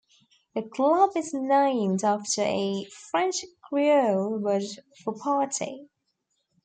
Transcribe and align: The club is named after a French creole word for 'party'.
The 0.55 0.63
club 0.63 1.11
is 1.15 1.31
named 1.31 2.03
after 2.03 2.41
a 2.41 2.85
French 2.85 3.45
creole 3.63 4.39
word 4.39 4.63
for 5.03 5.13
'party'. 5.13 5.89